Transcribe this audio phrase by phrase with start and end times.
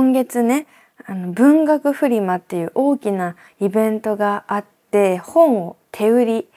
[0.00, 0.66] 今月ね
[1.04, 6.48] あの文学フリマっていう大きなイベントがあって本を手売り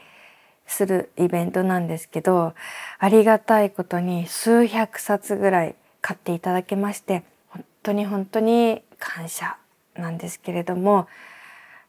[0.66, 2.54] するイベントなんですけど
[3.00, 9.58] ありがたいことに数百冊ぐらい買っていただけまして本当に本当に感謝
[9.98, 11.10] なんですけれども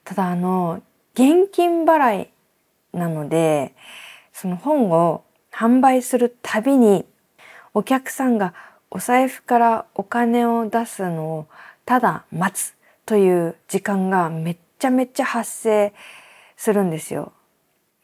[0.02, 0.82] ただあの
[1.14, 2.28] 現金払い
[2.92, 3.76] なので
[4.32, 7.04] その本を販売するたびに
[7.74, 8.54] お客さんが
[8.90, 11.46] お財布からお金を出すのを
[11.84, 12.74] ただ待つ
[13.06, 15.92] という時間がめっちゃめっちゃ発生
[16.56, 17.32] するんですよ。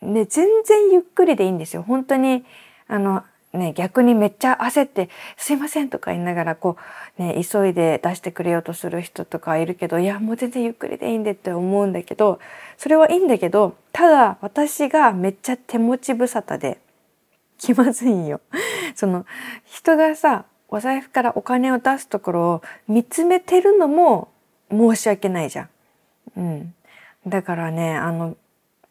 [0.03, 1.83] で全然ゆっくりでいいんですよ。
[1.83, 2.45] 本当に
[2.89, 6.77] あのね逆にめっちゃ焦って「すいません」とか言いながらこ
[7.19, 12.39] うね急いで出してくれようとする人とかいるけどいやもう全然ゆっくりでいいんでって思うんだけど
[12.79, 16.79] それはいいんだけどただ私がめっちゃ手持ち無沙汰で
[17.59, 18.41] 気まずいんよ。
[18.95, 19.27] その
[19.65, 24.29] 人がさお財布からお金を出すところを見つめてるのも
[24.71, 25.69] 申し訳ないじゃん。
[26.37, 26.75] うん。
[27.27, 28.37] だからね、あの、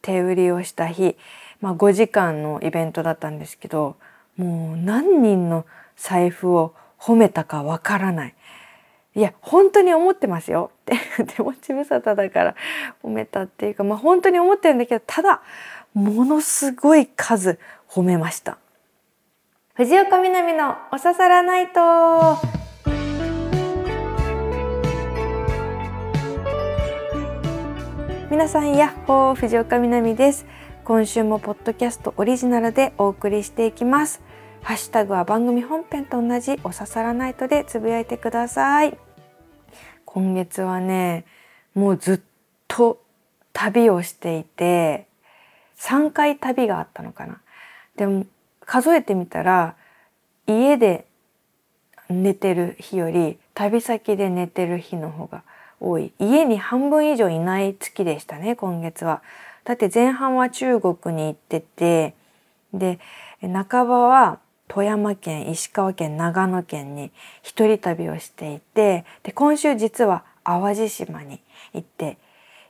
[0.01, 1.15] 手売りをした日、
[1.61, 3.95] まあ5時間のイベントだったんですけど、
[4.37, 8.35] もう何人の財布を褒めたかわからない。
[9.15, 10.97] いや、本当に思ってますよって。
[11.35, 12.55] 手持ち無沙汰だから
[13.03, 15.41] 褒めたっていうか、まあ本当に思ってるんだけど、ただ、
[15.93, 17.57] ものすごい数
[17.87, 18.57] 褒めました。
[19.79, 22.37] 藤岡みなみのおささらないと
[28.29, 30.45] 皆さんやっほー藤岡みなみです。
[30.83, 34.21] 今週もポッドキャストオリジナルでお送りしていきます。
[34.63, 38.97] ハッシュタグは番組本編と同じおささらないとでつぶやいてください。
[40.03, 41.23] 今月はね
[41.73, 42.19] もうずっ
[42.67, 43.01] と
[43.53, 45.07] 旅をしていて
[45.77, 47.39] 3回旅があったのかな。
[47.95, 48.25] でも
[48.69, 49.75] 数えてみたら
[50.45, 51.07] 家で
[52.07, 55.41] 寝てる日より旅先で寝てる日の方が
[55.79, 59.23] 多い家に半分以上いない月でしたね今月は。
[59.63, 62.13] だって前半は中国に行ってて
[62.71, 62.99] で
[63.41, 71.41] 半ばは富山県石川県長野県に一人旅をしていてで今週実は淡路島に
[71.73, 72.19] 行って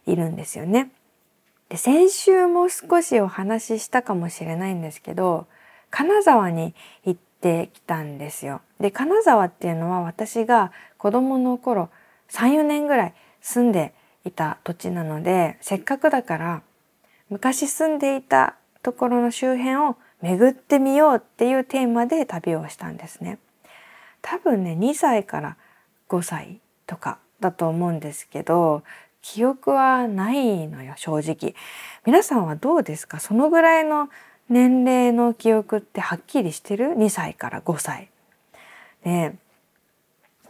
[0.08, 0.92] いるんですよね。
[1.68, 5.46] で先週も少しお話ししたかもしれないんですけど
[5.90, 6.74] 金沢に
[7.06, 8.62] 行ってきたんですよ。
[8.80, 11.90] で金沢っていうのは私が子供の頃
[12.30, 13.94] 34年ぐらい住んで
[14.26, 16.62] いた土地なのでせっかくだから
[17.30, 23.40] 昔住んでいたところの周辺を巡ってみようっていうテーマで旅をしたんですね。
[24.22, 25.58] 多分ね2歳から
[26.10, 28.84] 5歳とかだと思うんですけど
[29.22, 31.56] 記憶はないのよ正直。
[32.06, 33.20] 皆さんはどうですか？
[33.20, 34.10] そのぐらいの
[34.50, 38.10] 年齢の記憶ってはっきりしてる ?2 歳から5歳。
[39.04, 39.34] で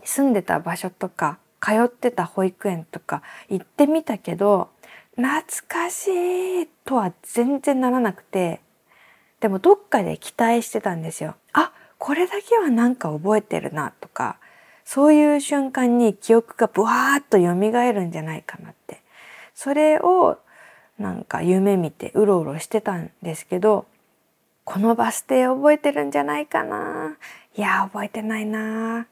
[0.03, 4.69] 住んでた場所とか通ってた保育園とか行ってみたけど
[5.15, 6.07] 懐かし
[6.63, 8.61] いとは全然ならなくて
[9.41, 11.35] でもどっかで期待してたんですよ。
[11.53, 14.37] あこれだけはなんか覚えてるなとか
[14.85, 19.01] そういう瞬間に記憶がブワーッと蘇るんじゃないかなって
[19.53, 20.39] それを
[20.97, 23.85] なんか夢見てうろうろしてたんですけど
[24.69, 27.17] このバス停覚えてるんじゃないかな。
[27.57, 29.07] いや覚えてないな。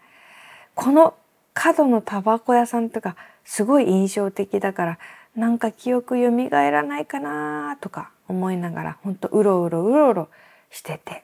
[0.75, 1.15] この
[1.55, 4.99] 角のタバコ屋さんとかすごい印象的だから
[5.35, 10.29] なんか記憶蘇らないかなとか思いながらほんとうろうろうろうろ
[10.69, 11.23] してて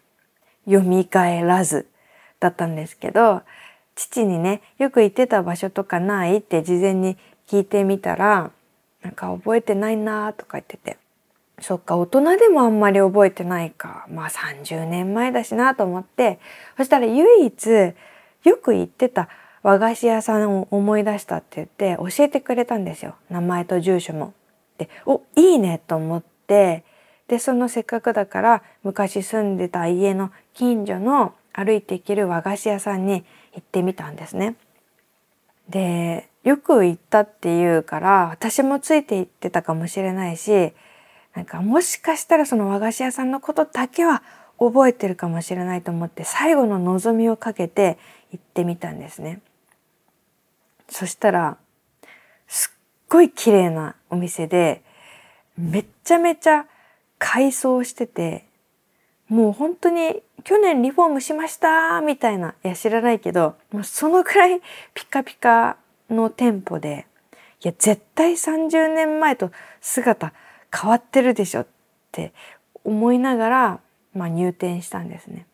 [0.68, 0.82] 蘇
[1.46, 1.86] らず
[2.40, 3.44] だったんですけど
[3.94, 7.18] 父にねよく行ってた場所とかないって事前に
[7.48, 8.50] 聞いてみたら
[9.04, 10.98] なんか覚えてないなとか言ってて
[11.60, 16.40] そっか大人でもあんまり覚えてないかまあ30年前だしなと思って
[16.78, 17.94] そしたら唯一
[18.44, 19.30] よく行ってた
[19.62, 24.34] 和菓子屋さんを思い出したって言って教えてくれたんですよ名前と住所も。
[24.78, 26.84] でおいいねと思って
[27.28, 34.56] でそのせっかくだから昔住んでた家の近所の歩いて行ける和菓子屋さんに行ってみたんですね。
[35.70, 40.74] でよく行ったっていうから私もついて行ってたかもしれないし
[41.34, 44.22] なんかもしかしたらその和菓子屋さんのことだけは
[44.60, 47.98] 覚えてるかもしれないと思って最後の望みをかけて
[48.32, 49.42] 行ってみたんですね。
[50.90, 51.58] そしたら
[52.48, 52.78] すっ
[53.10, 54.84] ごい綺麗なお店で
[55.58, 56.66] めっちゃめちゃ
[57.18, 58.46] 改装してて
[59.28, 64.62] もう本当に去年リフォームしましたみたいないや知らないけどもうそのくらい
[64.94, 65.78] ピカピカ
[66.10, 67.08] の店舗で
[67.64, 69.52] いや絶対30年前と
[69.82, 70.34] 姿
[70.74, 71.68] 変わってるでしょっ
[72.12, 72.34] て
[72.84, 73.80] 思いながら、
[74.14, 75.46] まあ、入店したんですね。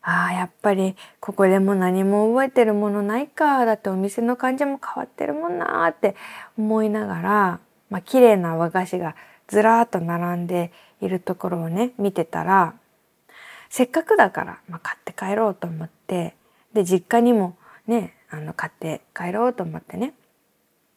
[0.00, 6.14] ああやっぱりここでも何も覚えてるものないかだってお店の感じも変わってるもんなーって
[6.56, 9.16] 思いながら、まあ綺麗な和菓子が
[9.48, 12.74] ずらーっと並んでいるところをね見てたら
[13.68, 16.34] せっかくだから、まあ、買って帰ろうと思って
[16.72, 17.56] で実家にも
[17.86, 20.14] ねあの買って帰ろうと思ってね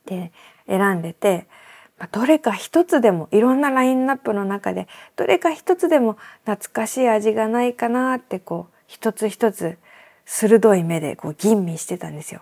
[0.05, 0.31] で
[0.67, 1.47] 選んでて、
[2.11, 9.77] どれか一つでもいろんなラインナップの中でどれか一つでも懐かしい味がないかなってこう一つ一つ
[10.25, 12.41] 鋭い目でこう吟味してたんですよ。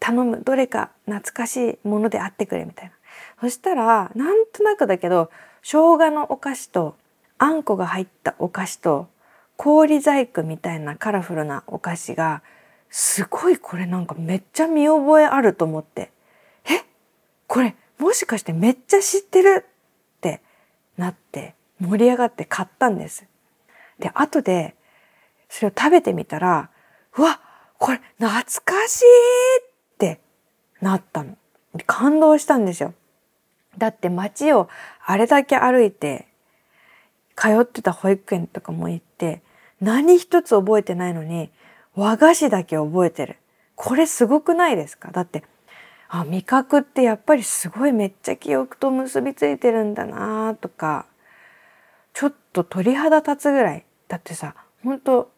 [0.00, 2.92] 頼むどれか懐かしいものであってくれみたいな。
[3.40, 5.30] そしたらなんとなくだけど
[5.62, 6.96] 生姜のお菓子と
[7.38, 9.08] あんこが入ったお菓子と
[9.56, 12.42] 氷細工みたいなカラフルなお菓子が
[12.90, 16.10] すごいこれなんかめっちゃ見覚えあると思って
[16.64, 16.84] え？
[17.46, 19.66] これもしかしてめっちゃ知ってる
[20.16, 20.40] って
[20.96, 23.26] なって盛り上がって買ったんです。
[23.98, 24.74] で後で
[25.48, 26.70] それを食べてみたら
[27.16, 27.40] うわ
[27.78, 28.32] これ懐
[28.64, 29.04] かしい
[29.62, 30.20] って
[30.80, 31.36] なったの。
[31.86, 32.94] 感動したんですよ。
[33.78, 34.68] だって街を
[35.04, 36.28] あれだけ歩いて
[37.36, 39.42] 通ってた保育園とかも行って
[39.80, 41.50] 何一つ覚えてないのに
[41.94, 43.36] 和菓子だけ覚えてる。
[43.74, 45.10] これすごくないですか？
[45.10, 45.42] だって
[46.14, 51.06] あ味覚ってやっぱりすごいめっちゃ記憶と結びついてるんだなとか
[52.12, 54.54] ちょっと鳥肌立つぐらいだってさ
[54.84, 55.30] 本当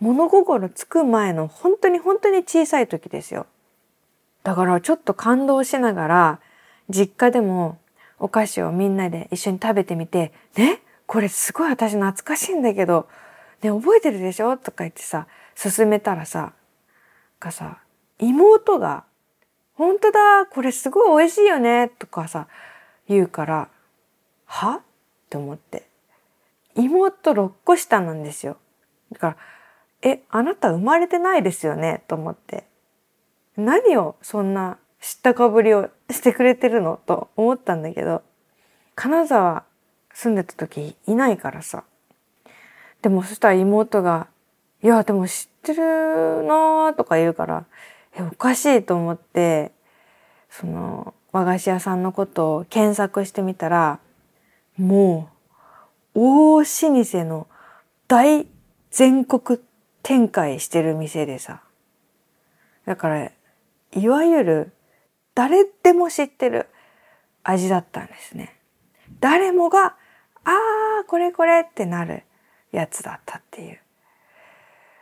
[0.00, 3.46] 物心つく前の本当に本当に小さい時ですよ。
[4.42, 6.40] だからちょっと感動しながら
[6.90, 7.78] 実家でも
[8.18, 13.08] お菓子をみんなで一緒に食べてみて「ねこれすごい私懐かしいんだけど、
[13.62, 15.26] ね、覚えてるでしょ?」とか言ってさ
[15.56, 16.52] 勧めたらさ
[17.40, 17.78] がさ
[18.18, 19.04] 妹が
[19.74, 22.46] 「本当だこれすごい美味しいよね」とかさ
[23.08, 23.68] 言うから
[24.46, 24.80] 「は?」っ
[25.30, 25.86] て思って。
[26.74, 28.56] 妹6個下なんですよ。
[29.12, 29.36] だから
[30.02, 32.64] 「えあなた生まれてないですよね」と思って。
[33.56, 36.98] 何をそんな知ったかぶりをしてくれてるの？
[37.04, 38.22] と思ったんだけど
[38.94, 39.64] 金沢
[40.14, 41.84] 住んでた時いないからさ。
[43.02, 44.28] でもそしたら妹が
[44.82, 47.64] 「いやでも知ってるな」とか言うから
[48.16, 49.72] えおかしいと思って
[50.50, 54.00] その和菓子屋さんのことを検索してみたら
[54.76, 55.30] も
[56.14, 57.46] う大老舗の
[58.08, 58.46] 大
[58.90, 59.58] 全国
[60.02, 61.62] 展開してる店でさ
[62.84, 63.30] だから
[63.92, 64.72] いわゆる
[65.34, 66.68] 誰でも知ってる
[67.42, 68.56] 味だったんですね。
[69.20, 69.96] 誰もが
[70.44, 70.50] 「あ
[71.02, 72.22] あこれこれ」ってなる
[72.70, 73.80] やつだったっていう。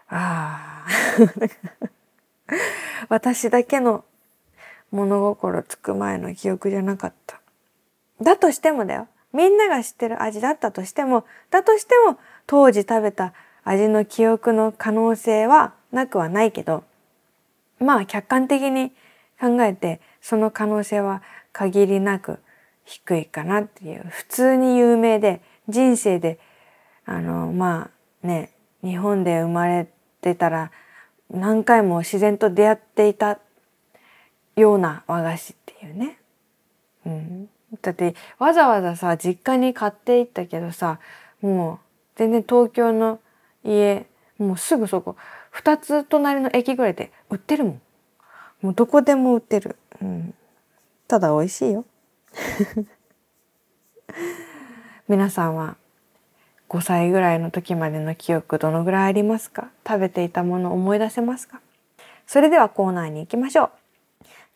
[0.09, 1.91] ああ
[3.09, 4.05] 私だけの
[4.91, 7.41] 物心つく前の記憶じゃなかった。
[8.21, 9.09] だとしてもだよ。
[9.33, 13.33] みんなが知ってる味だったとしても、だとしても当時食べた
[13.65, 16.85] 味の記憶の可能性はなくはないけど、
[17.79, 18.91] まあ客観的に
[19.41, 21.23] 考えてその可能性は
[21.53, 22.41] 限りなく
[22.85, 26.39] 低いかなっていう普通に有名で人生で
[27.07, 27.91] あのま
[28.25, 28.51] あね
[28.83, 29.89] 日本で生まれ
[30.21, 30.71] てたら
[31.31, 33.39] 何回も自然と出会っていた
[34.57, 36.19] ような和菓子っていうね。
[37.07, 37.49] うん、
[37.83, 40.99] だってわざわざさ実家に買っていったけどさ
[41.41, 41.79] もう
[42.17, 43.21] 全然東京の
[43.65, 44.07] 家
[44.39, 45.17] もうすぐそこ
[45.55, 47.81] 2つ隣の駅ぐらいで売ってるもん。
[48.63, 49.77] もうどこでも売ってる。
[50.03, 50.35] うん。
[51.09, 51.85] ただ美味しいよ。
[55.09, 55.77] 皆さんは
[56.71, 59.71] 5歳ぐらいの時までの記憶どのぐらいありますか？
[59.85, 61.61] 食べていたもの思い出せますか？
[62.29, 63.71] それではコーナーに行きましょう。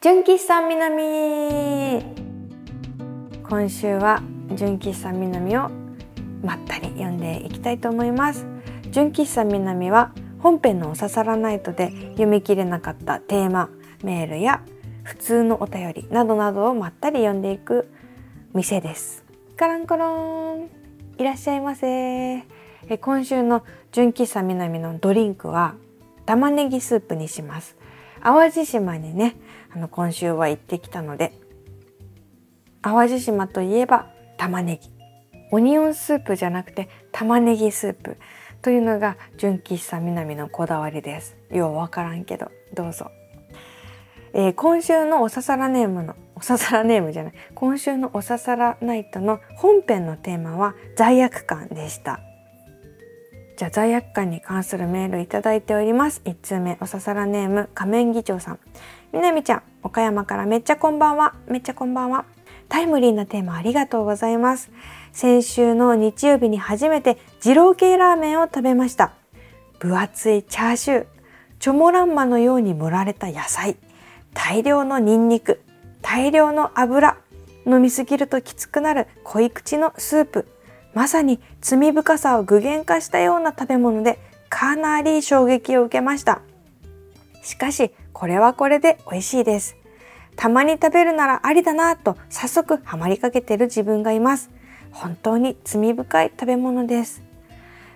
[0.00, 2.04] 純喫茶南
[3.42, 4.23] 今週は
[4.54, 5.71] 純喫茶南を
[6.44, 8.47] まったり読んでいきたいと思います。
[8.92, 13.71] 純喫茶南は本編のおささらナイトで読み切れなかったテーマ
[14.04, 14.62] メールや
[15.02, 17.90] 普通のお便りなどなどをまったり読んでいく
[18.52, 19.25] 店です。
[19.56, 20.71] カランコロン
[21.16, 21.87] いらっしゃいませ。
[21.87, 25.76] え今週の純喫茶南のドリンクは
[26.26, 27.76] 玉ねぎスープにします。
[28.21, 29.37] 淡路島にね
[29.73, 31.33] あの今週は行ってきたので
[32.83, 34.90] 淡路島といえば玉ねぎ。
[35.52, 38.16] オニオンスープじゃなくて玉ねぎスープ。
[38.61, 41.37] というのが純喫茶南のこだわりです。
[41.50, 43.11] ようわからんけどどうぞ。
[44.37, 52.21] えー、今週のおささらネームのおささらネームじゃない今週のおささらナイトの本編のテーマは罪悪感でした。
[53.57, 56.21] じゃあ罪悪感に関するメールいただいております。
[56.25, 58.59] 1通目おささらネーム仮面議長さん。
[59.12, 61.37] みなみちゃん岡山からめっちゃこんばんは。
[61.47, 62.25] めっちゃこんばんは。
[62.69, 64.73] タイムリーなテーマありがとうございます。
[65.12, 69.12] 先週の日曜日に初めて二郎系ラーメンを食べました。
[69.79, 71.07] 分厚いチャーシュー。
[71.61, 73.76] チョモランマのように盛られた野菜。
[74.35, 75.62] 大量のニンニク
[76.03, 77.17] 大量の油
[77.67, 80.47] 飲みすぎるときつくなる濃い口のスープ。
[80.93, 86.43] まさに罪深さを具現化したような食べ物でかなり衝撃を受けました。
[87.43, 89.76] しかしこれはこれで美味しいです。
[90.37, 94.50] たまに食べるならありだなと早速ハマりかけてる自分がいます。
[94.93, 97.23] 本当に罪深い食べ物です。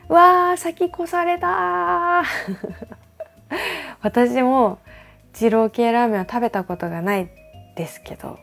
[0.09, 2.25] わー先越された
[4.01, 4.79] 私も
[5.35, 7.31] 二郎系ラーメンは食べたことがない
[7.77, 8.39] ですけど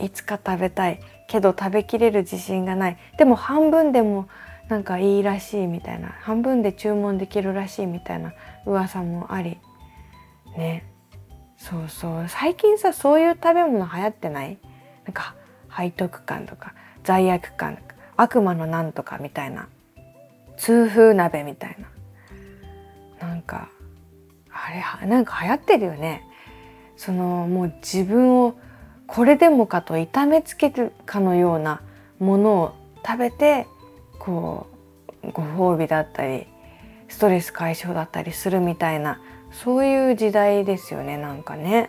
[0.00, 2.96] いつか食べたいけど食べきれる自信がない。
[3.18, 4.28] でも半分でも
[4.68, 8.32] なんかいいらしいみたいな半分で注文できるらしいみたいな
[8.66, 9.58] 噂もあり
[10.56, 10.84] ね。
[11.56, 12.26] そうそう。
[12.28, 14.58] 最近さそういう食べ物流行ってない？
[15.04, 15.34] なんか
[15.76, 19.68] 背徳感とか罪悪感とか悪魔のなんとかみたいな
[20.56, 21.76] 痛風鍋みたい
[23.20, 23.28] な。
[23.28, 23.68] なんか
[24.50, 26.22] あれなんか流行ってるよね。
[26.98, 28.58] そのもう自分を
[29.06, 31.80] これでもかと痛めつけるかのような
[32.18, 32.74] ものを
[33.06, 33.66] 食べて
[34.18, 34.66] こ
[35.22, 36.46] うご褒美だったり
[37.08, 41.88] ストレス解消だったりするみたいなそういう時代ですよねなんかね。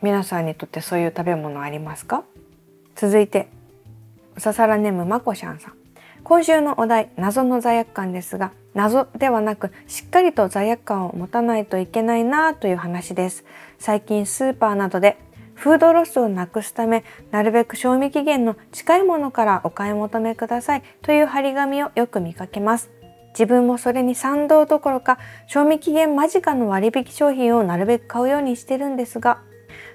[0.00, 2.24] 皆さんにとってそういう食べ物ありますか？
[2.96, 3.48] 続いて
[4.38, 5.74] ささらネームまこしゃんさん。
[6.24, 13.44] 今週のお題謎の罪悪感ですが謎ではなくしっかりと罪悪感を持たないといけないなという話です。
[13.82, 15.18] 最近スーパーなどで
[15.54, 22.92] フードロスをなくすためなるべく賞味期限の近いものからお買い求めくださいという張り紙をよく見かけます。
[23.30, 29.40] 自分もそれに賛同どころか賞味期限間近の割引商品をなるべく買うようにしてるんですが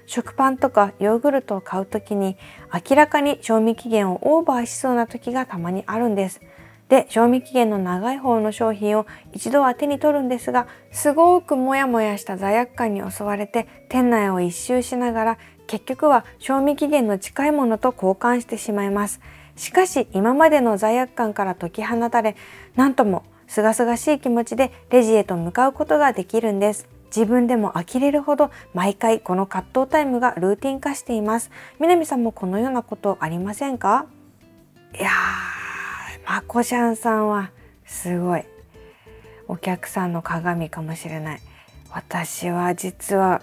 [0.04, 2.36] 食パンとかヨーグルトを買う時に
[2.90, 6.42] 明らかに賞味期限をオーバーしそうな時がたまにあるんです。
[6.88, 19.20] で賞味期限の長い方の商品を一度は手に取るんですがすごくモヤモヤした罪悪感に襲われて店内を一周しながら結局は賞味期限の近いものと交換してしまいます。
[19.54, 22.36] しかし今までの罪悪感から解き放たれ
[22.76, 26.88] 何とも清々しい気持ちでレジへと向かうことができるんです。
[27.06, 31.50] 自分でも呆れるほど毎回この葛藤タイムがルーティン化しています。
[31.80, 34.06] 南さんもこのようなことありませんか？
[34.98, 35.67] いやー
[36.28, 37.50] まこしゃんさんは
[37.86, 38.44] すごい。
[39.48, 41.40] お客さんの鏡かもしれない。
[41.90, 43.40] 私は実は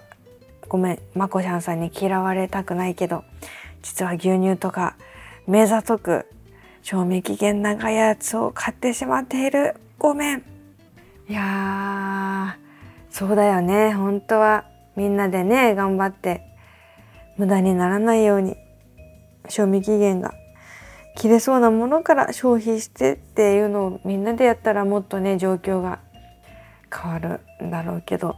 [0.69, 3.23] ごめんまこしゃんさんに嫌われたくないけど
[3.81, 4.97] 実は牛乳とか
[5.47, 6.27] 目ざとく
[6.83, 9.77] 賞味期限長いやつを買ってしまっている。
[9.97, 10.43] ごめん。
[11.27, 12.55] いや
[13.09, 13.93] そうだよね。
[13.93, 14.65] 本当は
[14.95, 16.43] みんなでね頑張って
[17.35, 18.55] 無駄にならないように
[19.49, 20.35] 賞味期限が
[21.15, 25.99] 切れそうなものから消費してっていうのをみんなでやったらもっとね状況が
[26.93, 28.35] 変わるんだろうけど。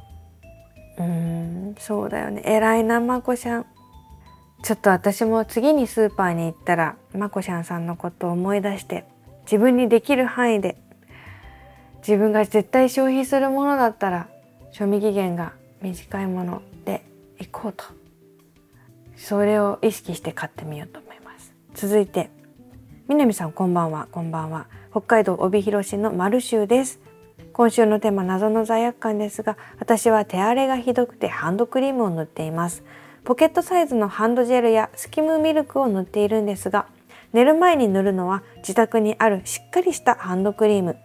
[0.97, 2.41] うーんそうだよね。
[2.45, 3.65] 偉いなまこちゃん。
[4.63, 9.05] ちょっと私も次にスーパーに行ったらまこちゃんさんのことを思い出して
[9.43, 10.77] 自分にできる範囲で
[11.99, 14.27] 自分が絶対消費するものだったら
[14.71, 17.03] 賞味期限が短いもので
[17.39, 17.85] いこうと。
[19.15, 21.53] それを意識して買ってみようと思います。
[21.75, 22.29] 続いて
[23.07, 24.67] 南さんこんばんはこんばんは。
[24.91, 26.99] 北海道帯広市のマルシュです。
[27.53, 32.83] 今週のテーマ謎の罪悪感ですが私は手荒れがひどくてハンドクリームを塗っています。
[33.23, 36.87] ポケットサイズのハンドジェルやスキムミルクを塗っているんですが
[37.31, 40.97] 寝る前に塗るのは自宅にあるしっかりしたハンドクリーム。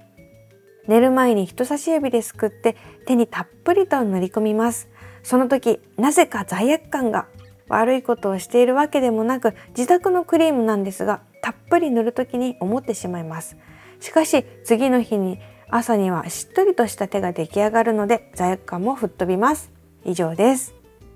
[0.89, 2.75] 寝る前に人差し指ですくって
[3.07, 4.89] 手にたっぷりと塗り込みます。
[5.23, 7.29] その時なぜか罪悪感が
[7.69, 13.57] 悪いことをしているわけでもなく自宅のクリームなんですがたっぷり塗る時に思ってしまいます。
[14.00, 15.38] しかし次の日に
[15.69, 19.71] 朝にはしっとりとした手が出来上がるので罪悪感も吹っ飛びます。
[20.04, 20.75] 以上です。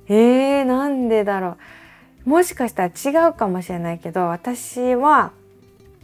[0.09, 1.57] えー、なんでだろ
[2.25, 2.29] う。
[2.29, 5.31] もしかしたら違うかもしれないけど私は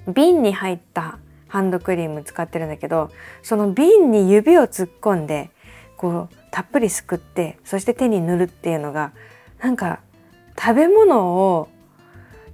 [0.07, 1.19] 瓶に入った
[1.49, 3.11] ハンドクリーム使ってるんだけど
[3.43, 5.51] その瓶に指を突っ込んで
[5.97, 9.13] こうたっぷりすくってそして手に塗るっていうのが
[9.61, 10.01] なんか
[10.59, 11.69] 食べ物を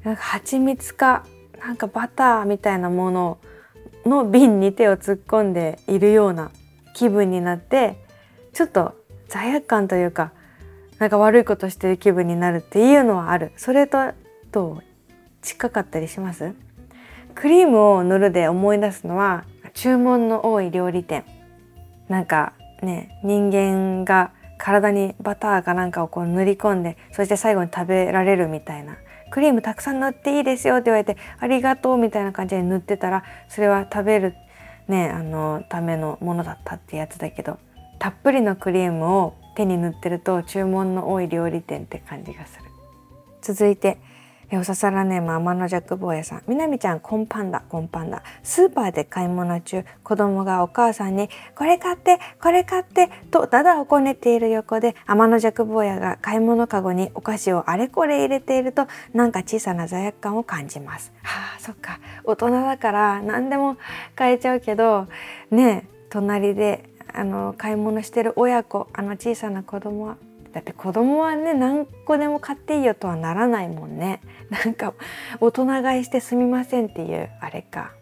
[0.04, 1.24] なんか蜂蜜か
[1.58, 3.38] なんかバターみたいなもの
[4.06, 6.50] の瓶に手を突っ込んでいるような
[6.94, 7.96] 気分になって
[8.52, 8.94] ちょっと
[9.28, 10.32] 罪悪感というか
[10.98, 13.52] なんか悪いことしてる気分になるっていうのはある。
[13.56, 13.98] それと
[14.50, 14.82] どう
[15.42, 16.54] 近かったりします？
[17.34, 21.24] クリームを塗るで思い出すのは注文の多い料理店。
[22.08, 28.96] なんかね人間が体にバターかなんかをこう塗り込んでそして最後に食べられるみたいな。
[29.30, 34.34] クリームたくさん塗っていいですよって言われてありがとうみたいな感じで塗ってたらそれは食べる
[34.88, 37.58] ねあのためのものだったってやつだけど
[37.98, 42.64] たっぷりのクリームを手に塗ってると注文の多い料理店って感じがする。
[43.42, 43.98] 続いて
[44.50, 46.42] おささらネーム天の弱坊やさん。
[46.48, 48.22] みなみちゃん、コンパンダ、コンパンダ。
[48.42, 61.12] スーパーで買い物中、子供がお母さんに、これ買って、これ買って、とだだをこねている横で、天の弱坊やが買い物かごにお菓子をあれこれ入れていると、なんか小さな罪悪感を感じます。
[61.22, 62.00] はあ、そっか。
[62.24, 63.76] 大人だから何でも
[64.14, 65.08] 買えちゃうけど、
[65.50, 70.16] ね隣であの買い物してる親子、あの小さな子供は
[70.52, 74.20] だって子供はね何個でも買っていいよとはならないもんね。
[74.64, 74.94] なんか
[75.40, 77.92] 大人買いしてすみませんっていうあれか。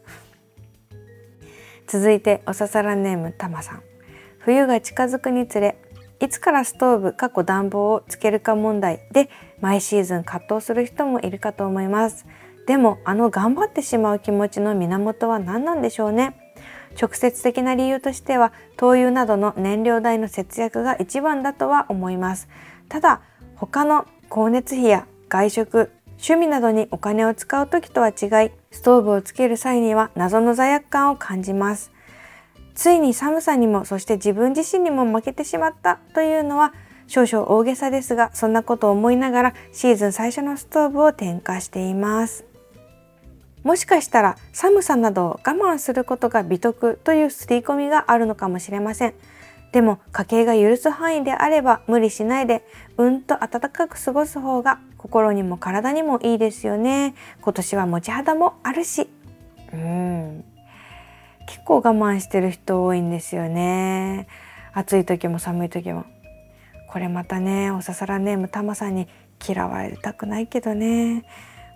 [1.86, 3.82] 続いておささらネームたまさん。
[4.38, 5.76] 冬が近づくにつれ
[6.20, 9.28] いつからストーブ過去暖房をつけるか問題で
[9.60, 12.26] 毎シーズン葛藤する人もいるかと思います。
[12.66, 16.49] でもあの頑張ってしまう気持ちの源は何なんでしょうね。
[17.00, 22.48] 直接的な理由としては灯油などの燃料代の節約が一番だとは思います。
[22.88, 23.20] ただ
[23.56, 31.92] 他の光熱費や外食趣味などにお金を使う時とは違いストーブをつける際には謎の罪悪感を感じます。
[32.74, 36.72] ついに寒さにもそして自分自身にも負けてしまったというのは
[37.08, 42.49] 少々大げさですがそんなことを思いながらシーズン最初のストーブを点火しています。
[43.62, 49.14] もしかしたら寒さなどを我慢することが美徳という刷り込みがあるのかもしれません。
[49.72, 52.64] でも家計が許す範囲であれば無理しないで
[52.96, 57.14] うんと暖かく過ごす方が心にも体にもいいですよね。
[57.40, 59.08] 今年は持ち肌もあるし。
[59.72, 60.44] うん。
[61.46, 64.26] 結構我慢してる人多いんですよね。
[64.72, 66.04] 暑い時も寒い時も。
[66.88, 69.08] これまたね、おささらネームたまさんに
[69.46, 71.24] 嫌われたくないけどね。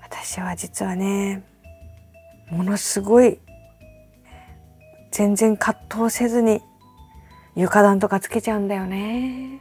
[0.03, 1.43] 私は実はね、
[2.55, 3.39] ものすごい
[5.11, 6.61] 全然葛藤せずに
[7.57, 9.61] 床暖とかつけちゃうんだよね。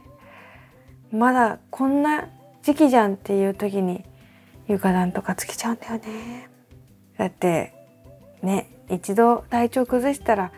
[1.12, 2.28] まだこんな
[2.62, 4.04] 時期じゃんっていう時に
[4.68, 6.48] 床暖とかつけちゃうんだよね。
[7.18, 7.74] だって
[8.42, 10.52] ね一度体調崩したら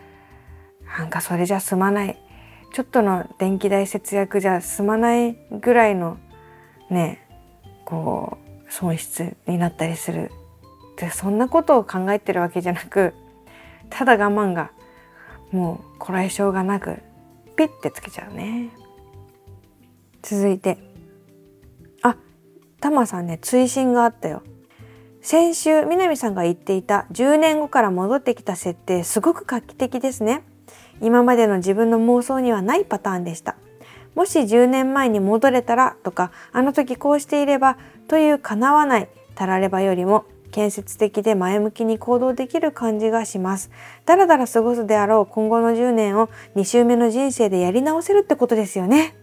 [0.97, 2.17] なんかそれじゃ済まない
[2.73, 6.17] ちょっとの電気代節約じゃ済まないぐらいの
[6.89, 7.27] ね
[7.85, 10.31] こう損失になったりする
[10.97, 13.13] でそんなことを考えてるわけじゃなく
[13.89, 14.71] ただ我慢が
[15.51, 16.99] もうこらえ性がなく
[17.55, 18.69] ピッてつけちゃうね。
[20.21, 20.77] 続いて。
[22.03, 22.17] あ
[22.79, 24.43] タマさんね追伸があったよ。
[25.21, 30.43] 先週南さんが言っていた10年後から戻ってきた設定すごく画期的ですね。
[31.01, 33.55] 今までの自分の妄想にはないパターンでした。
[34.15, 40.25] もし10年前に戻れたらとかあの時こうしていればという叶わないたらればよりも
[40.57, 43.69] 建設的で前向きに行動できる感じがします。
[44.07, 49.15] だらだら過ごすであろう今後の10年を2周目の人生でやり直せるってことですよね。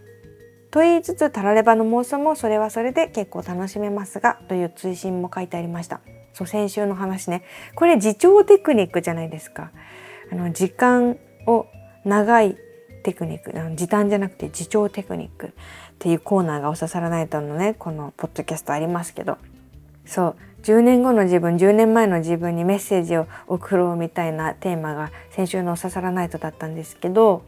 [0.71, 5.99] と言いつつ、たらればの妄想もそれはそれで結構楽しめますが、という追伸も書いてありました。
[6.31, 7.43] そう、先週の話ね。
[7.75, 9.71] これ自重テクニックじゃないですか。
[10.31, 11.17] あの、時間
[11.47, 11.67] を
[12.05, 12.55] 長い
[13.03, 15.51] テクニック、あの時短じゃなくて自重テクニックっ
[15.99, 19.37] ていうコーナーがおささらないとのね、このポッドキャストありますけど、
[20.05, 27.43] そう、10年後の自分10年前の自分にメッセージを送ろうみたいなテーマが先週の「おささらナイト」だったんですけど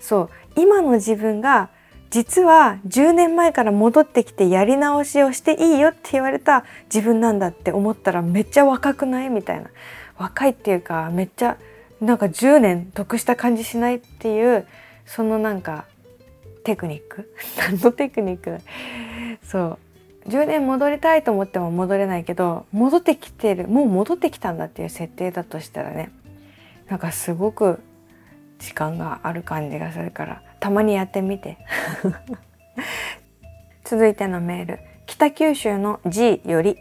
[0.00, 1.70] そう今の自分が
[2.10, 9.70] 実は10年前から戻ってきてやり直しをしていいよって言われた自分なんだって思ったらめっちゃ若くないみたいな。
[10.18, 11.56] 若いっていうかめっちゃ
[12.02, 14.66] なんか10年得した感じしないっていう
[15.06, 15.86] そのなんか
[16.64, 17.32] テクニック？
[17.56, 18.60] 何のテクニック
[19.42, 19.91] そう。
[20.28, 26.10] 10年戻りたいと思っても戻れないけど戻ってきてるもう戻ってきたんだっていう設定だとしたらね
[26.88, 27.80] なんかすごく
[28.58, 31.58] 時間がある感じがするからたまにやってみて。
[33.84, 34.78] 続いてのメール。
[35.06, 36.78] 北九州の G より。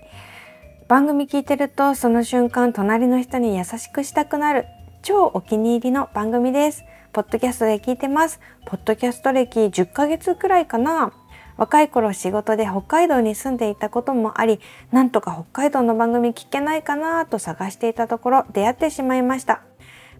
[0.88, 4.66] 番組聞いてるとその瞬間隣の人に優しくしたくなる
[5.02, 6.84] 超お気に入りの番組です。
[7.12, 8.40] ポッドキャストで聞いてます。
[8.66, 11.12] ポッドキャスト歴10ヶ月くらいかな。
[11.58, 14.60] 若い頃仕事で北海道に住んでいたこともあり
[14.92, 19.62] なんとか北海道の番組聞けないかなと探していたところ出会ってしまいました。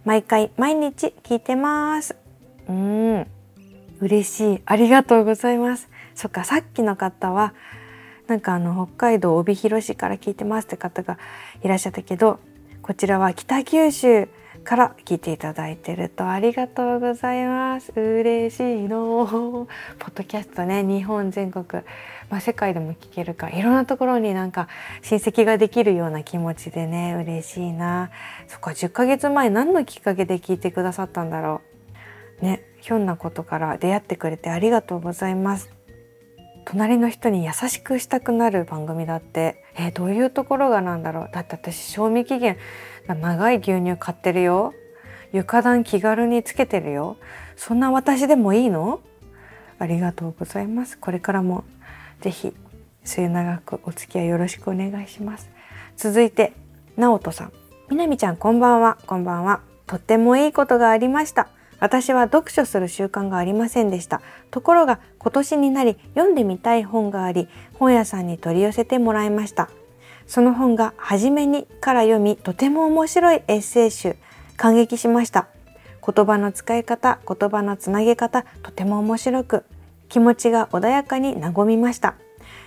[0.04, 2.16] 毎回毎日聞いてます。
[2.68, 3.28] うん。
[4.00, 4.62] 嬉しい。
[4.66, 5.90] ありがとうございます。
[6.16, 7.54] そっかさっきの方は
[8.28, 11.18] なんかあの北海道帯広市から聞いてますって方が
[11.64, 12.40] いらっしゃったけど
[12.82, 14.30] こちらは北九州
[14.64, 17.92] から聞いていただいてるとありがとうございます。
[17.96, 19.68] 嬉しいの。
[20.00, 21.66] ポッドキャストね日本全国、
[22.30, 24.68] まあ、世界でも聞けるかいろんなところになんか
[25.02, 28.12] 親戚ができるような気持ちでね嬉しいな。
[28.48, 31.62] そっか10ヶ月前何のきっかけで聞いてくださったんだろ
[32.42, 32.46] う。
[32.46, 35.72] ねひょんなことから出会ってくれてありがとうございます。
[36.66, 39.64] 隣の人に優しくしたくなる番組だって。
[39.76, 41.30] えー、どういうところがなんだろう。
[41.32, 42.58] だって私賞味期限
[43.08, 44.74] 長い牛乳買ってるよ。
[45.34, 47.18] 床暖気軽につけてるよ。
[47.56, 49.02] そんな私でもいいの？
[49.80, 50.98] ありがとうございます。
[50.98, 51.64] これからも
[52.22, 52.54] ぜひ
[53.04, 55.50] 末永くお付き合いよろしくお願いします。
[55.98, 56.54] 続いて
[56.98, 57.54] 直人さん。
[57.90, 58.98] みなみちゃんこんばんは。
[59.08, 59.62] こんばんは。
[59.88, 61.50] とってもいいことがありました。
[61.80, 64.22] 私は読書する習慣がありませんでした。
[64.52, 69.70] ところが今年になり読んでみたい本があり本屋さんに取り寄せてもらいました。
[70.32, 74.16] その本が初めにから読みとても面白いエッセイ集
[74.56, 75.50] 感激しました
[76.02, 79.66] 言葉の使い方言葉のつなげ方とても面白く
[80.08, 82.16] 気持ちが穏やかに和みました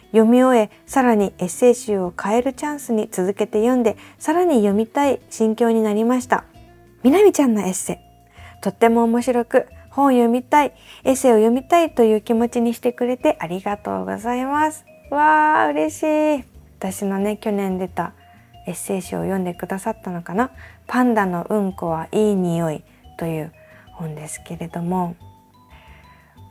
[0.08, 6.44] 読み終えさらにエッセイ集を変えるチャンスに続けて読んでさらに読みたい心境になりました
[7.02, 7.98] みなみちゃんのエッセ
[8.60, 10.72] とっても面白く本を読みたい、
[11.04, 14.84] エッセイを読みたいという気持ちにしてくれてありがとうございます。
[15.10, 16.53] わー、嬉しい。
[16.84, 18.12] 私のね、去年出た
[18.66, 20.50] エッセイ集を読んでくださったのかな？
[20.86, 22.84] パンダのうんこはいい匂い
[23.16, 23.52] という
[23.94, 25.16] 本ですけれども、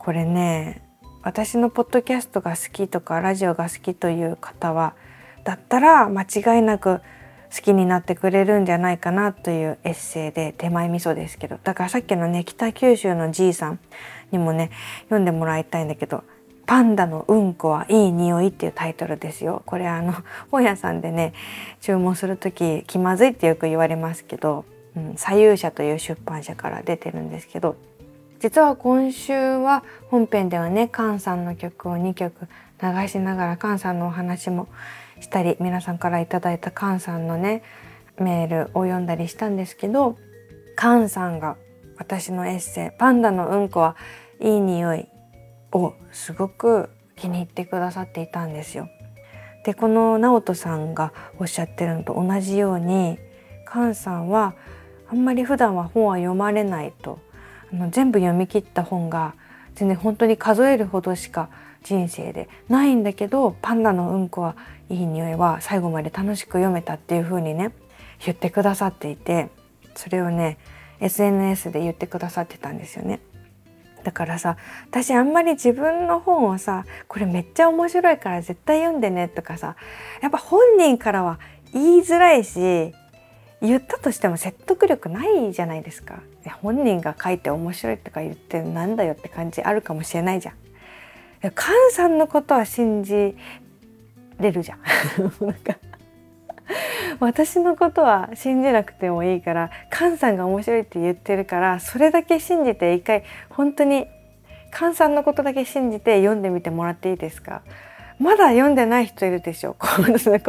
[0.00, 0.82] これね、
[1.22, 4.94] 私のポッドキャストが好きとかラジオが好きという方は
[5.44, 7.00] だったら間違いなく
[7.54, 13.78] 好きになってくれるんじゃないかなというエッセイで手前味噌ですけどだからさっきのね北九州のじいさん
[14.32, 14.72] にもね
[15.04, 16.24] 読んでもらいたいんだけど
[16.66, 19.62] 「パンダのうんこはいい匂い」っていうタイトルですよ。
[19.66, 20.14] これあの
[20.50, 21.32] 本屋さんでね
[21.80, 24.64] 注文する時気まずいってよく言われますけど
[24.96, 27.76] 「うん、左右者」という出版社から出てるんですけど
[28.40, 32.48] 実は今週は本編ではね菅さんの曲を2曲
[32.82, 34.68] 流しながら菅さんのお話も
[35.20, 37.62] したり皆さんから頂いた菅さんのね
[38.18, 40.16] メールを読んだりしたんですけど
[40.78, 41.56] 菅さんが
[41.96, 43.96] 私のエッセイ「パンダのうんこは
[44.40, 45.08] いい匂い」
[45.74, 48.88] をすごく気に入ってくださっていたんですよ。
[49.64, 53.18] でこの直人さんがおっしゃってるのと同じように
[53.70, 54.54] 菅さんは
[55.10, 57.18] あんまり普段は本は読まれないと
[57.72, 59.34] あの全部読み切った本が
[59.74, 61.48] 全然本当に数えるほどしか
[61.82, 64.56] 人生でないんだけどパンダのうんこは
[64.88, 67.72] いい匂いは最後まで楽しく読めたっていう風にね
[68.24, 69.50] 言ってくださっていて
[69.94, 70.58] それをね
[71.00, 73.20] SNS で言ってくださってたんですよね。
[74.04, 74.56] だからさ
[74.88, 79.74] 私あんまり自分の本をさこれめっちゃ面白いから絶対読んでねとかさ
[80.22, 81.40] やっぱ本人からは
[81.72, 82.94] 言いづらいし
[83.60, 86.22] 言ったとしても説得力ないじゃないですか。
[86.60, 90.54] 本人が書いて面白いとか言ってなんだよって感じあるかもしれないじゃん。
[91.40, 91.52] 菅
[91.90, 93.34] さんのことは信じ
[94.38, 94.80] れるじゃん。
[95.46, 95.76] なんか
[97.20, 104.06] 私のことは信じなくてもいいから菅さんが面白いって言ってるからそれだけ信じて一回本当に
[104.72, 107.62] 菅さんのことだけ信じて読んでみてもらっていいですか？
[108.18, 109.86] まだ読んでない人いるでしょ こ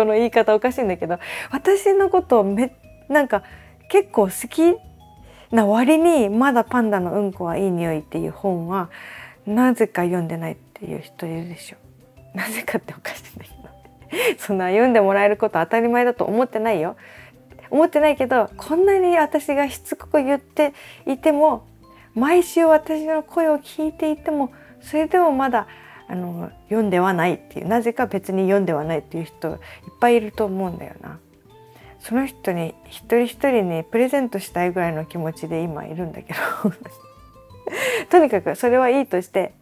[0.05, 1.19] の言い方おかしいんだけど
[1.51, 2.71] 私のことをめ
[3.09, 3.43] なんか
[3.89, 4.77] 結構好き
[5.51, 8.89] な割にまだパンダのうんこはいい匂いっていう本は
[9.47, 11.77] なぜか読んでないっていう人いるでしょ
[12.35, 13.64] なぜかっておかしいんだけど。
[14.37, 16.95] そんな読んでもらえること当たり前だと思ってないよ
[17.69, 20.73] 思ってないけどこんなに私がしつこく言って
[21.05, 21.65] いても
[22.13, 24.51] 毎週私の声を聞いていても
[24.81, 25.67] それでもまだ
[26.07, 29.57] あの読んではないっていうなぜか別に読んではないっていう人いっ
[29.99, 31.19] ぱいいると思うんだよな。
[31.99, 36.39] その人に一人一人にプレゼントしたいぐらいの気持ちで今いるんだけど
[38.11, 39.53] とにかくそれはいいとして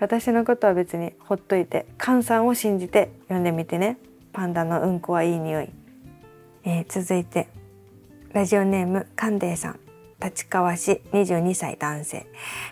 [0.00, 3.98] 私のことは別にほっといて菅さんを信じて読んでみてね。
[4.32, 5.68] パンダのうんこはいい匂い、
[6.64, 7.46] えー、続いて
[8.32, 9.80] ラジオネームカンデーさん。
[10.22, 12.26] 立川市22歳男性。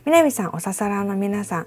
[0.05, 1.67] 南さんおささらの皆さん。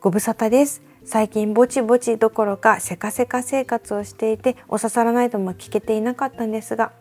[0.00, 0.82] ご無沙汰です。
[1.04, 6.92] 最近ぼちぼちどころかせかせか生活をしていておささらないとも聞けていなかったんですが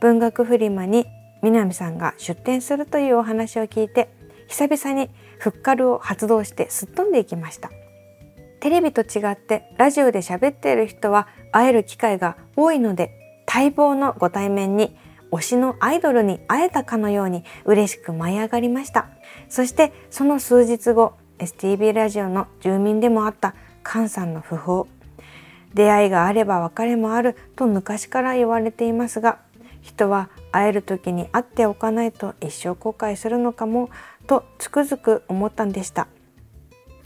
[0.00, 1.06] 文学フリマに
[1.42, 4.08] 南さんが出展するというお話を聞いて
[4.48, 7.70] 久々にフッカルを発動してすっ飛んでいきました。
[8.60, 14.96] テレビと違ってラジオで喋っている人は会える機会が多いので待望のご対面に
[15.30, 19.08] 推しのアイドルに会えたかのように嬉しく舞い上がりました。
[19.48, 24.86] そしてその数日後 STB ラジオの住民でもあった菅さんの訃報。
[25.74, 29.40] 出会いがあれば別れもあると昔から言われていますが
[29.82, 33.90] 人は会える時に会っておかないと一生後悔するのかも
[34.26, 36.08] とつくづく思ったんでした。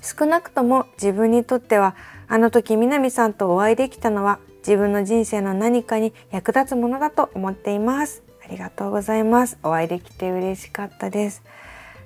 [0.02, 1.96] 少なくとも自分にとっては
[2.28, 8.22] あの時南さんとお会いできたのは自分の人生の何かに役立つものだと思っています。
[8.44, 9.58] ありがとうございます。
[9.62, 11.42] お会いできて嬉しかったです。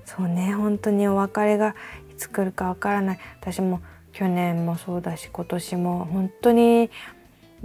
[0.04, 1.74] そうね本当にお別れが
[2.10, 3.18] いつ来るかわからない。
[3.40, 3.80] 私も
[4.12, 6.90] 去年もそうだし今年も本当に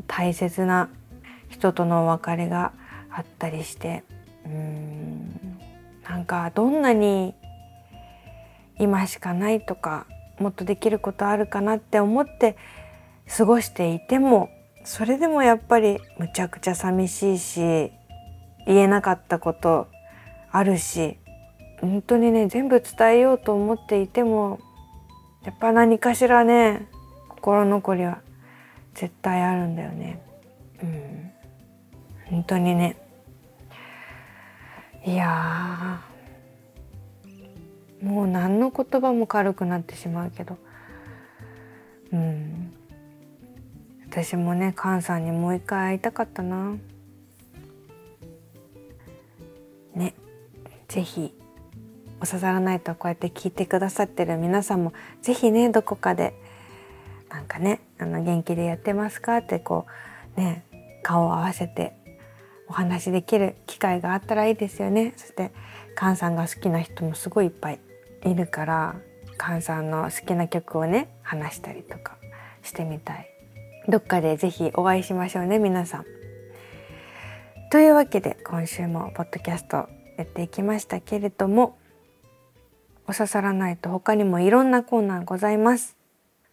[0.08, 0.90] 大切な
[1.50, 2.74] 人とのお別れが
[3.10, 4.04] あったりして
[4.46, 5.47] うーん。
[6.10, 7.34] なんかどんなに
[8.80, 10.06] 今しかないとか
[10.40, 12.56] もっとできることあるかなって思って
[13.38, 14.50] 過ごしていても
[14.84, 17.92] それでもやっぱりむちゃくちゃ寂しいし
[18.66, 19.88] 言えなかったこと
[20.52, 21.18] あるし
[21.82, 24.60] 本当にね全部伝えようと思っていても
[25.44, 26.88] やっぱ何かしらね
[27.30, 28.22] 心残りは
[28.94, 30.20] 絶対あるんだよね。
[30.82, 31.32] うん、
[32.32, 32.98] 本当にね
[35.06, 36.02] いや
[38.02, 40.58] もう何の言葉も軽くなってしまうけど。
[42.14, 42.74] うん。
[44.10, 46.78] 私もね菅さんにもう一回会いたかったな。
[49.96, 50.14] ね。
[50.88, 51.34] 是非
[52.22, 56.34] お刺さらないとこうやって聞いてくださってる皆さんも是非ねどこかで
[57.30, 59.86] なんかねあの元気でやってますかってこ
[60.38, 60.66] うね
[61.04, 61.94] 顔を合わせて
[62.68, 65.52] お話できる機会があったらいいですよねそして
[65.98, 67.80] 菅さんが好きな人もすごいいっぱい
[68.26, 68.96] いるから
[69.40, 72.18] 菅さんの好きな曲をね話したりとか
[72.64, 73.30] してみたい
[73.88, 76.06] どっかで是非お会いしましょうね皆さん。
[77.72, 81.78] というわけで今週もポッドキャストやっていきましたけれども
[83.08, 85.96] お刺さらないと他にもいろんなコーナーございます。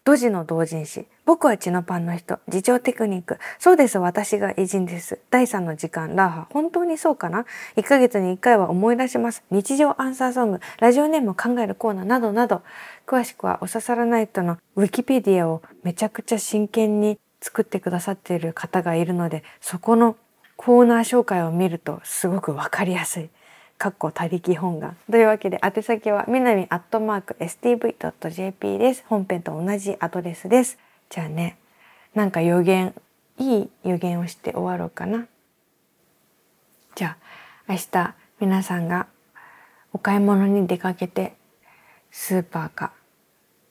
[0.05, 1.07] ドジの同人誌。
[1.26, 2.38] 僕は血のパンの人。
[2.48, 3.38] 自重テクニック。
[3.58, 3.98] そうです。
[3.98, 5.18] 私が偉人です。
[5.30, 6.14] 第3の時間。
[6.14, 6.48] ラーハ。
[6.50, 9.42] 本当にそうかな ?1 ヶ月に1回は思い出します。
[9.50, 10.60] 日常アンサーソング。
[10.80, 12.62] ラジオネームを考えるコーナーなどなど。
[13.06, 20.16] 詳しくはお刺さらないとのウィキペディアをめちゃくちゃ真剣に作ってくださっている方がいるので、そこの
[20.56, 23.30] コーナー紹介を見るとすごくわかりやすい。
[23.78, 30.78] かっこ他力本願というわけで宛先は南アットマーク stv.jp です本編と同じアドレスです
[31.10, 31.58] じゃあね
[32.14, 32.94] なんか予言
[33.38, 35.26] いい予言をして終わろうかな。
[36.94, 37.16] じゃ
[37.66, 39.08] あ明日皆さんが
[39.92, 41.34] お買い物に出かけて
[42.10, 42.92] スーパーか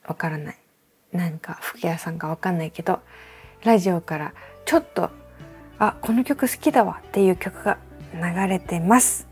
[0.05, 0.57] わからない。
[1.13, 2.99] なんか服屋さんかわかんないけど
[3.63, 4.33] ラジオから
[4.65, 5.11] ちょっと
[5.79, 7.77] あこの曲好きだわっていう曲が
[8.13, 9.27] 流れてます。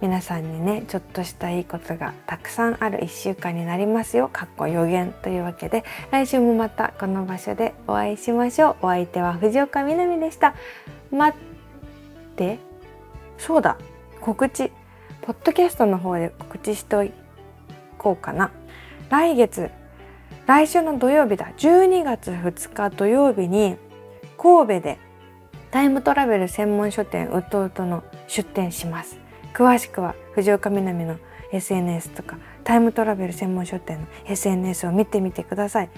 [0.00, 4.28] 皆さんにねちょっとしたいいことがたくさんある1週間になりますよ。
[4.32, 8.86] かっこ予言というわけで来週もまたこの場所でお会いしましょう。
[8.86, 10.54] お相手は藤岡みなみでした。
[11.10, 12.58] 待って。
[13.38, 13.76] そうだ。
[14.20, 14.70] 告知。
[15.22, 17.04] ポッドキャストの方で告知してお
[17.98, 18.52] こうかな。
[19.10, 19.70] 来月。
[20.46, 21.52] 来週の土曜日だ。
[21.58, 23.76] 12月2日土曜日に
[24.38, 24.98] 神戸で
[25.70, 29.27] タイムトラベル専門書店うとうとの出店します。
[29.58, 31.18] 詳しくは藤岡みなみの
[31.52, 35.90] SNS とかタイムトラベル専門書店の SNS を見てみてください。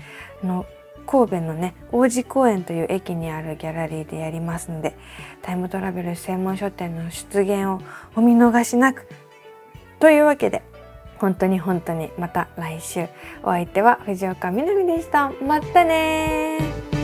[0.43, 0.65] あの
[1.07, 4.97] 神戸のね王子公園という駅にあるギャラリーでやりますので
[5.43, 7.83] タイムトラベル専門書店の出現を
[8.17, 9.07] お見逃しなく。
[9.99, 10.63] というわけで
[11.19, 13.09] 本当に本当にまた来週。
[13.43, 15.33] お相手は藤岡みなみでした。
[15.47, 17.00] またね